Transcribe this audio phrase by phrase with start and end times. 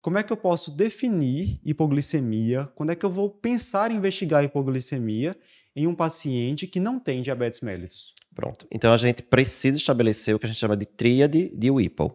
[0.00, 2.68] como é que eu posso definir hipoglicemia?
[2.74, 5.36] Quando é que eu vou pensar em investigar hipoglicemia
[5.74, 8.14] em um paciente que não tem diabetes mellitus?
[8.34, 8.66] Pronto.
[8.70, 12.10] Então a gente precisa estabelecer o que a gente chama de tríade de Whipple.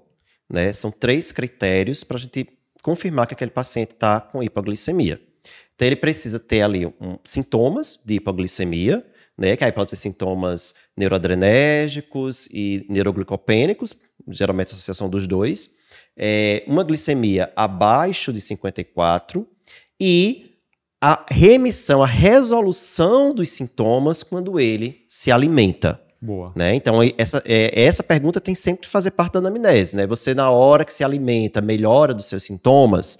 [0.49, 0.71] Né?
[0.71, 2.47] São três critérios para a gente
[2.81, 5.20] confirmar que aquele paciente está com hipoglicemia.
[5.75, 9.05] Então ele precisa ter ali um, sintomas de hipoglicemia,
[9.38, 9.57] né?
[9.57, 13.93] Que aí pode ser sintomas neuroadrenérgicos e neuroglicopênicos,
[14.29, 15.81] geralmente a associação dos dois
[16.17, 19.47] é, uma glicemia abaixo de 54
[20.00, 20.51] e
[21.01, 26.00] a remissão, a resolução dos sintomas quando ele se alimenta.
[26.21, 26.54] Boa.
[26.55, 26.73] Né?
[26.75, 29.95] Então, essa, é, essa pergunta tem sempre que fazer parte da anamnese.
[29.95, 30.07] Né?
[30.07, 33.19] Você, na hora que se alimenta, melhora dos seus sintomas.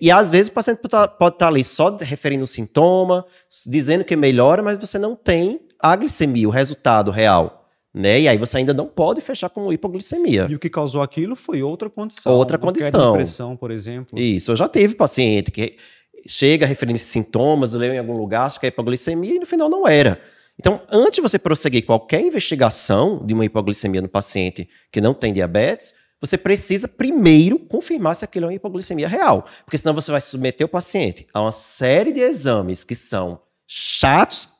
[0.00, 3.24] E às vezes o paciente pode estar, pode estar ali só referindo o sintoma,
[3.66, 7.57] dizendo que melhora, mas você não tem a glicemia, o resultado real
[7.98, 8.20] né?
[8.20, 10.46] E aí você ainda não pode fechar com hipoglicemia.
[10.48, 12.32] E o que causou aquilo foi outra condição.
[12.32, 13.12] Outra condição.
[13.12, 14.16] Depressão, por exemplo.
[14.16, 14.52] Isso.
[14.52, 15.76] Eu já tive paciente que
[16.24, 19.86] chega referindo sintomas, leu em algum lugar, acha que é hipoglicemia e no final não
[19.86, 20.20] era.
[20.56, 25.32] Então, antes de você prosseguir qualquer investigação de uma hipoglicemia no paciente que não tem
[25.32, 29.44] diabetes, você precisa primeiro confirmar se aquilo é uma hipoglicemia real.
[29.64, 34.50] Porque senão você vai submeter o paciente a uma série de exames que são chatos,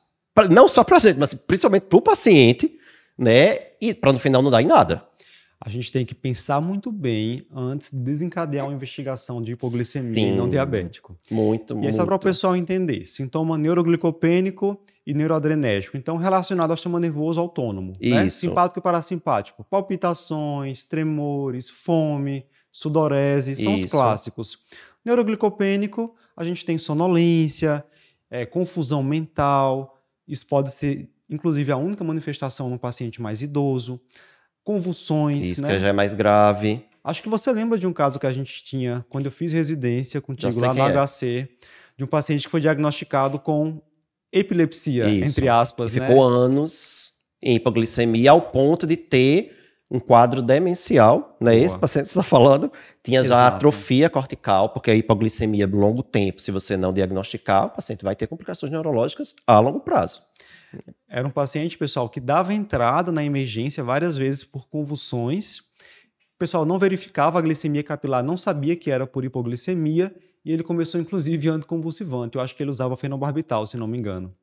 [0.49, 2.78] não só para a gente, mas principalmente para o paciente,
[3.19, 3.57] né?
[3.81, 5.05] E para no final não dar em nada.
[5.61, 10.37] A gente tem que pensar muito bem antes de desencadear uma investigação de hipoglicemia Sim,
[10.37, 11.19] não diabético.
[11.29, 11.85] Muito, muito.
[11.85, 15.97] E é só para o pessoal entender: sintoma neuroglicopênico e neuroadrenérgico.
[15.97, 17.91] Então, relacionado ao sistema nervoso autônomo.
[17.99, 18.07] Né?
[18.07, 18.15] Isso.
[18.15, 18.29] Né?
[18.29, 19.65] Simpático e parasimpático.
[19.65, 23.83] Palpitações, tremores, fome, sudorese, são Isso.
[23.83, 24.59] os clássicos.
[25.03, 27.83] Neuroglicopênico, a gente tem sonolência,
[28.31, 29.97] é, confusão mental.
[30.25, 33.99] Isso pode ser inclusive a única manifestação no paciente mais idoso,
[34.63, 35.45] convulsões.
[35.45, 35.69] Isso né?
[35.69, 36.83] que já é mais grave.
[37.03, 40.19] Acho que você lembra de um caso que a gente tinha quando eu fiz residência
[40.21, 40.93] contigo lá no é.
[40.93, 41.49] HC,
[41.97, 43.81] de um paciente que foi diagnosticado com
[44.31, 45.39] epilepsia, Isso.
[45.39, 45.95] entre aspas.
[45.95, 46.37] E ficou né?
[46.45, 49.55] anos em hipoglicemia ao ponto de ter
[49.91, 51.57] um quadro demencial, né?
[51.57, 52.71] Esse paciente que você está falando
[53.03, 53.39] tinha Exato.
[53.39, 58.03] já atrofia cortical, porque a hipoglicemia de longo tempo, se você não diagnosticar, o paciente
[58.03, 60.21] vai ter complicações neurológicas a longo prazo.
[61.07, 65.59] Era um paciente, pessoal, que dava entrada na emergência várias vezes por convulsões.
[65.59, 70.15] O pessoal não verificava a glicemia capilar, não sabia que era por hipoglicemia,
[70.45, 72.37] e ele começou, inclusive, anticonvulsivante.
[72.37, 74.33] Eu acho que ele usava fenobarbital, se não me engano.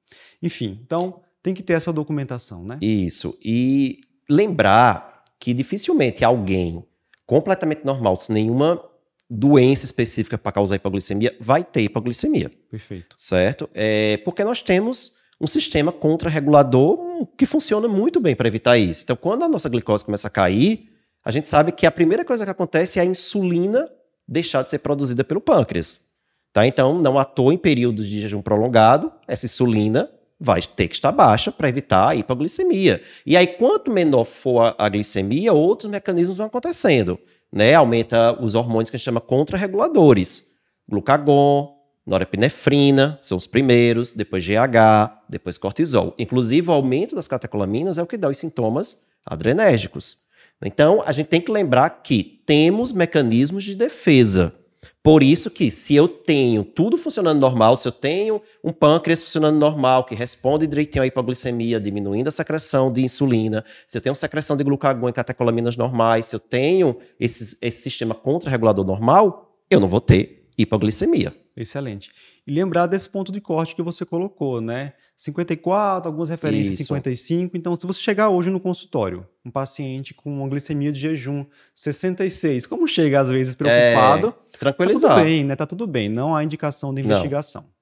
[0.43, 2.79] Enfim, então tem que ter essa documentação, né?
[2.83, 3.39] Isso.
[3.43, 6.85] E lembrar que dificilmente alguém
[7.25, 8.83] completamente normal, sem nenhuma
[9.29, 12.51] doença específica para causar hipoglicemia, vai ter hipoglicemia.
[12.71, 13.17] Perfeito.
[13.19, 13.69] Certo?
[13.75, 19.03] É, porque nós temos um sistema contra-regulador que funciona muito bem para evitar isso.
[19.05, 20.91] Então, quando a nossa glicose começa a cair,
[21.25, 23.89] a gente sabe que a primeira coisa que acontece é a insulina
[24.27, 26.07] deixar de ser produzida pelo pâncreas.
[26.53, 26.67] Tá?
[26.67, 31.13] Então, não à toa, em períodos de jejum prolongado, essa insulina vai ter que estar
[31.13, 33.03] baixa para evitar a hipoglicemia.
[33.25, 37.19] E aí, quanto menor for a, glicemia, outros mecanismos vão acontecendo.
[37.53, 37.75] Né?
[37.75, 40.53] Aumenta os hormônios que a gente chama contra-reguladores.
[40.89, 41.76] Glucagon,
[42.07, 46.15] norepinefrina, são os primeiros, depois GH, depois cortisol.
[46.19, 50.19] Inclusive, o aumento das catecolaminas é o que dá os sintomas adrenérgicos.
[50.65, 54.55] Então, a gente tem que lembrar que temos mecanismos de defesa.
[55.03, 59.57] Por isso que se eu tenho tudo funcionando normal, se eu tenho um pâncreas funcionando
[59.57, 64.57] normal, que responde direitinho à hipoglicemia, diminuindo a secreção de insulina, se eu tenho secreção
[64.57, 69.89] de glucagon e catecolaminas normais, se eu tenho esse, esse sistema contra-regulador normal, eu não
[69.89, 71.33] vou ter hipoglicemia.
[71.57, 72.11] Excelente.
[72.47, 74.93] E lembrar desse ponto de corte que você colocou, né?
[75.17, 76.85] 54, algumas referências Isso.
[76.85, 77.57] 55.
[77.57, 81.45] Então, se você chegar hoje no consultório, um paciente com uma glicemia de jejum
[81.75, 84.29] 66, como chega às vezes preocupado?
[84.55, 85.11] É, tranquilizar.
[85.11, 85.57] Tá tudo bem, né?
[85.57, 86.09] Tá tudo bem.
[86.11, 87.63] Não há indicação de investigação.
[87.63, 87.71] Não.